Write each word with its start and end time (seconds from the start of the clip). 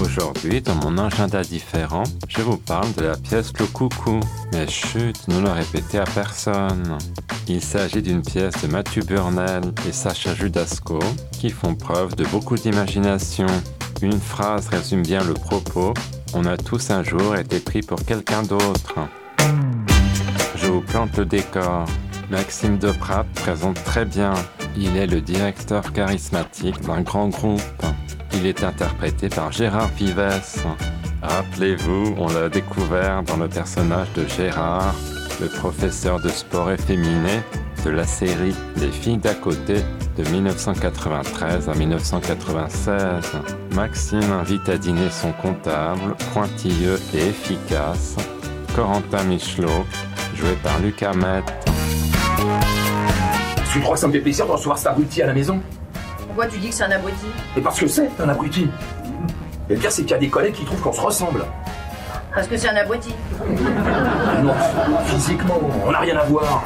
Aujourd'hui, 0.00 0.60
dans 0.60 0.74
mon 0.74 0.98
agenda 0.98 1.42
différent, 1.42 2.02
je 2.28 2.42
vous 2.42 2.56
parle 2.56 2.92
de 2.94 3.04
la 3.04 3.16
pièce 3.16 3.52
Le 3.58 3.66
Coucou. 3.66 4.18
Mais 4.52 4.66
chut, 4.66 5.16
ne 5.28 5.40
le 5.40 5.50
répétez 5.50 5.98
à 5.98 6.04
personne. 6.04 6.98
Il 7.46 7.62
s'agit 7.62 8.02
d'une 8.02 8.22
pièce 8.22 8.54
de 8.62 8.68
Mathieu 8.68 9.02
Burnel 9.02 9.62
et 9.88 9.92
Sacha 9.92 10.34
Judasco 10.34 10.98
qui 11.32 11.50
font 11.50 11.74
preuve 11.74 12.16
de 12.16 12.24
beaucoup 12.24 12.56
d'imagination. 12.56 13.46
Une 14.02 14.20
phrase 14.20 14.68
résume 14.68 15.02
bien 15.02 15.22
le 15.22 15.34
propos. 15.34 15.94
On 16.34 16.44
a 16.46 16.56
tous 16.56 16.90
un 16.90 17.04
jour 17.04 17.36
été 17.36 17.60
pris 17.60 17.80
pour 17.80 18.04
quelqu'un 18.04 18.42
d'autre. 18.42 18.94
Je 20.56 20.66
vous 20.66 20.80
plante 20.80 21.16
le 21.16 21.24
décor. 21.24 21.84
Maxime 22.30 22.78
Deprat 22.78 23.24
présente 23.34 23.82
très 23.84 24.04
bien. 24.04 24.34
Il 24.76 24.96
est 24.96 25.06
le 25.06 25.20
directeur 25.20 25.92
charismatique 25.92 26.80
d'un 26.80 27.02
grand 27.02 27.28
groupe. 27.28 27.60
Il 28.36 28.46
est 28.46 28.64
interprété 28.64 29.28
par 29.28 29.52
Gérard 29.52 29.90
Vives. 29.96 30.64
Rappelez-vous, 31.22 32.14
on 32.18 32.28
l'a 32.28 32.48
découvert 32.48 33.22
dans 33.22 33.36
le 33.36 33.48
personnage 33.48 34.12
de 34.14 34.26
Gérard, 34.26 34.94
le 35.40 35.46
professeur 35.46 36.20
de 36.20 36.28
sport 36.28 36.70
efféminé 36.70 37.40
de 37.84 37.90
la 37.90 38.04
série 38.04 38.54
Les 38.76 38.90
filles 38.90 39.18
d'à 39.18 39.34
côté 39.34 39.76
de 40.16 40.30
1993 40.30 41.68
à 41.68 41.74
1996. 41.74 43.32
Maxime 43.74 44.32
invite 44.32 44.68
à 44.68 44.78
dîner 44.78 45.10
son 45.10 45.32
comptable, 45.32 46.14
pointilleux 46.32 46.98
et 47.14 47.28
efficace, 47.28 48.16
Corentin 48.74 49.24
Michelot, 49.24 49.84
joué 50.34 50.54
par 50.62 50.78
Luc 50.80 51.02
Hamet. 51.02 51.42
Tu 53.72 53.80
crois 53.80 53.94
que 53.94 54.00
ça 54.00 54.08
me 54.08 54.12
fait 54.12 54.20
plaisir 54.20 54.46
de 54.46 54.52
recevoir 54.52 54.78
cet 54.78 54.88
abruti 54.88 55.22
à 55.22 55.26
la 55.26 55.34
maison? 55.34 55.60
Pourquoi 56.26 56.46
tu 56.46 56.58
dis 56.58 56.68
que 56.68 56.74
c'est 56.74 56.84
un 56.84 56.90
abruti 56.90 57.26
Mais 57.56 57.62
parce 57.62 57.78
que 57.78 57.86
c'est 57.86 58.10
un 58.20 58.28
abruti. 58.28 58.68
Et 59.68 59.74
le 59.74 59.80
pire, 59.80 59.90
c'est 59.90 60.02
qu'il 60.02 60.10
y 60.10 60.14
a 60.14 60.18
des 60.18 60.28
collègues 60.28 60.54
qui 60.54 60.64
trouvent 60.64 60.80
qu'on 60.80 60.92
se 60.92 61.00
ressemble. 61.00 61.44
Parce 62.34 62.48
que 62.48 62.56
c'est 62.56 62.68
un 62.68 62.76
abruti. 62.76 63.14
Non, 64.42 64.54
physiquement, 65.06 65.60
on 65.86 65.92
n'a 65.92 66.00
rien 66.00 66.16
à 66.16 66.24
voir. 66.24 66.64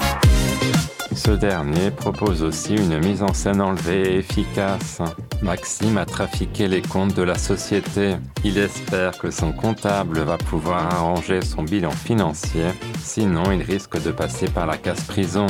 Ce 1.15 1.33
dernier 1.33 1.91
propose 1.91 2.43
aussi 2.45 2.77
une 2.77 3.01
mise 3.01 3.23
en 3.23 3.35
scène 3.35 3.61
enlevée 3.61 4.15
et 4.15 4.19
efficace. 4.19 5.01
Maxime 5.43 5.99
a 5.99 6.07
trafiqué 6.07 6.69
les 6.69 6.81
comptes 6.81 7.15
de 7.15 7.23
la 7.23 7.37
société. 7.37 8.17
Il 8.45 8.57
espère 8.57 9.19
que 9.19 9.31
son 9.31 9.53
comptable 9.53 10.21
va 10.21 10.39
pouvoir 10.39 10.95
arranger 10.95 11.43
son 11.43 11.65
bilan 11.65 11.91
financier, 11.91 12.67
sinon 13.03 13.51
il 13.51 13.63
risque 13.63 14.01
de 14.03 14.13
passer 14.13 14.47
par 14.47 14.67
la 14.67 14.77
casse-prison. 14.77 15.49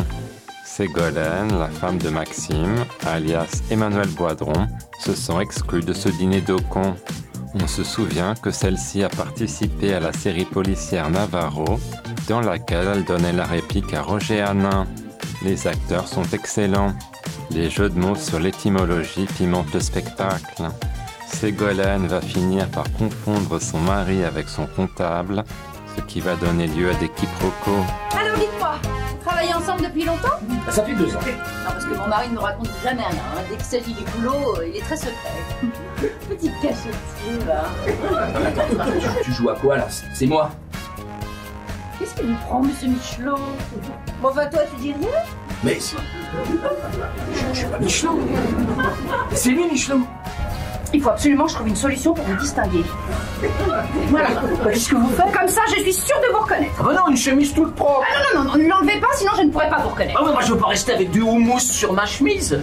Ségolène, 0.78 1.58
la 1.58 1.66
femme 1.66 1.98
de 1.98 2.08
Maxime, 2.08 2.84
alias 3.04 3.64
Emmanuel 3.68 4.06
Boidron, 4.10 4.68
se 5.00 5.12
sent 5.12 5.40
exclue 5.40 5.80
de 5.80 5.92
ce 5.92 6.08
dîner 6.08 6.40
de 6.40 6.54
cons. 6.54 6.94
On 7.60 7.66
se 7.66 7.82
souvient 7.82 8.36
que 8.36 8.52
celle-ci 8.52 9.02
a 9.02 9.08
participé 9.08 9.92
à 9.92 9.98
la 9.98 10.12
série 10.12 10.44
policière 10.44 11.10
Navarro, 11.10 11.80
dans 12.28 12.40
laquelle 12.40 12.86
elle 12.94 13.04
donnait 13.04 13.32
la 13.32 13.44
réplique 13.44 13.92
à 13.92 14.02
Roger 14.02 14.40
Hanin. 14.40 14.86
Les 15.42 15.66
acteurs 15.66 16.06
sont 16.06 16.30
excellents. 16.32 16.94
Les 17.50 17.70
jeux 17.70 17.88
de 17.88 17.98
mots 17.98 18.14
sur 18.14 18.38
l'étymologie 18.38 19.26
pimentent 19.36 19.74
le 19.74 19.80
spectacle. 19.80 20.62
Ségolène 21.26 22.06
va 22.06 22.20
finir 22.20 22.68
par 22.68 22.84
confondre 22.92 23.60
son 23.60 23.80
mari 23.80 24.22
avec 24.22 24.48
son 24.48 24.66
comptable, 24.66 25.42
ce 25.96 26.02
qui 26.02 26.20
va 26.20 26.36
donner 26.36 26.68
lieu 26.68 26.88
à 26.88 26.94
des 26.94 27.08
quiproquos. 27.08 27.84
Alors 28.12 28.38
dites-moi, 28.38 28.76
travaillez 29.38 29.54
ensemble 29.54 29.82
depuis 29.82 30.04
longtemps 30.04 30.38
Ça 30.70 30.82
fait 30.82 30.94
deux 30.94 31.14
ans. 31.14 31.20
Non, 31.20 31.70
parce 31.70 31.84
que 31.84 31.94
mon 31.94 32.08
mari 32.08 32.28
ne 32.28 32.34
me 32.34 32.40
raconte 32.40 32.68
jamais 32.82 33.02
rien. 33.02 33.10
hein. 33.36 33.40
Dès 33.48 33.56
qu'il 33.56 33.64
s'agit 33.64 33.92
du 33.94 34.02
boulot, 34.16 34.56
euh, 34.58 34.66
il 34.68 34.76
est 34.76 34.80
très 34.80 34.96
secret. 34.96 35.12
Petite 36.28 36.52
cachetier, 36.60 37.38
va. 37.46 37.64
Tu, 39.00 39.24
tu 39.24 39.32
joues 39.32 39.50
à 39.50 39.54
quoi 39.54 39.76
là? 39.76 39.86
C'est 40.12 40.26
moi. 40.26 40.50
Qu'est-ce 41.98 42.14
qui 42.14 42.22
vous 42.26 42.34
prend, 42.46 42.60
monsieur 42.62 42.88
Michelot? 42.88 43.36
Bon, 44.20 44.30
bah 44.34 44.46
toi, 44.46 44.60
tu 44.74 44.82
dis 44.82 44.92
rien? 44.92 45.08
Mais 45.64 45.74
je, 45.74 45.96
je 47.52 47.58
suis 47.58 47.66
pas 47.66 47.78
Michelot. 47.78 48.20
C'est 49.32 49.50
lui 49.50 49.64
Michelot. 49.70 50.00
Il 50.92 51.02
faut 51.02 51.10
absolument 51.10 51.44
que 51.44 51.50
je 51.50 51.54
trouve 51.56 51.68
une 51.68 51.76
solution 51.76 52.14
pour 52.14 52.24
vous 52.24 52.36
distinguer. 52.36 52.84
Voilà. 54.08 54.28
Qu'est-ce 54.64 54.88
que 54.88 54.96
vous 54.96 55.10
faites 55.10 55.32
Comme 55.32 55.48
ça, 55.48 55.60
je 55.74 55.82
suis 55.82 55.92
sûre 55.92 56.16
de 56.20 56.32
vous 56.32 56.42
reconnaître. 56.42 56.72
Ah 56.80 56.82
bah 56.82 56.94
non, 56.94 57.10
une 57.10 57.16
chemise 57.16 57.52
toute 57.52 57.74
propre. 57.74 58.04
Ah 58.08 58.34
non, 58.34 58.44
non, 58.44 58.50
non, 58.50 58.58
ne 58.58 58.68
l'enlevez 58.68 59.00
pas, 59.00 59.08
sinon 59.14 59.32
je 59.36 59.42
ne 59.42 59.50
pourrai 59.50 59.68
pas 59.68 59.78
vous 59.78 59.90
reconnaître. 59.90 60.18
Ah 60.18 60.24
ouais, 60.24 60.32
moi 60.32 60.40
je 60.42 60.52
veux 60.52 60.58
pas 60.58 60.68
rester 60.68 60.92
avec 60.92 61.10
du 61.10 61.20
houmous 61.20 61.60
sur 61.60 61.92
ma 61.92 62.06
chemise. 62.06 62.60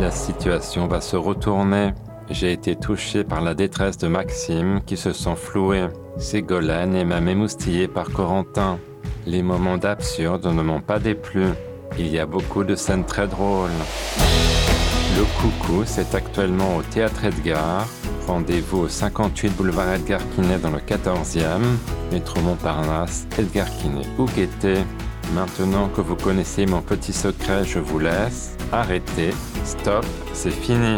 La 0.00 0.10
situation 0.10 0.86
va 0.86 1.00
se 1.00 1.16
retourner. 1.16 1.92
J'ai 2.28 2.52
été 2.52 2.74
touché 2.74 3.22
par 3.22 3.40
la 3.40 3.54
détresse 3.54 3.98
de 3.98 4.08
Maxime 4.08 4.80
qui 4.84 4.96
se 4.96 5.12
sent 5.12 5.36
floué. 5.36 5.86
Ségolène 6.18 6.96
est 6.96 7.04
même 7.04 7.28
émoustillée 7.28 7.88
par 7.88 8.10
Corentin. 8.10 8.78
Les 9.26 9.42
moments 9.42 9.78
d'absurde 9.78 10.46
ne 10.46 10.62
m'ont 10.62 10.80
pas 10.80 10.98
déplu. 10.98 11.44
Il 11.98 12.08
y 12.08 12.18
a 12.18 12.26
beaucoup 12.26 12.64
de 12.64 12.74
scènes 12.74 13.04
très 13.04 13.28
drôles. 13.28 13.70
Le 15.14 15.24
Coucou, 15.40 15.82
c'est 15.86 16.14
actuellement 16.14 16.76
au 16.76 16.82
Théâtre 16.82 17.24
Edgar. 17.24 17.86
Rendez-vous 18.26 18.78
au 18.78 18.88
58 18.88 19.50
boulevard 19.56 19.92
Edgar 19.94 20.20
Quinet 20.34 20.58
dans 20.58 20.70
le 20.70 20.78
14e, 20.78 21.62
métro 22.10 22.40
Montparnasse, 22.40 23.26
Edgar 23.38 23.66
Quinet 23.78 24.06
ou 24.18 24.24
Gaîté. 24.24 24.78
Maintenant 25.34 25.88
que 25.88 26.00
vous 26.00 26.16
connaissez 26.16 26.66
mon 26.66 26.80
petit 26.80 27.12
secret, 27.12 27.64
je 27.64 27.78
vous 27.78 27.98
laisse. 27.98 28.56
Arrêtez, 28.72 29.30
stop, 29.64 30.04
c'est 30.32 30.50
fini. 30.50 30.96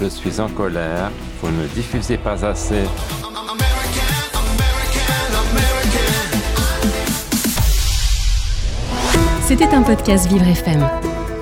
Je 0.00 0.06
suis 0.06 0.40
en 0.40 0.48
colère, 0.48 1.10
vous 1.42 1.50
ne 1.50 1.66
diffusez 1.68 2.16
pas 2.16 2.44
assez. 2.44 2.84
C'était 9.46 9.74
un 9.74 9.82
podcast 9.82 10.28
Vivre 10.28 10.46
FM. 10.46 11.09